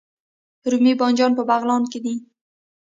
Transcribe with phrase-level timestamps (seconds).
[0.71, 2.15] رومي بانجان په بغلان کې کیږي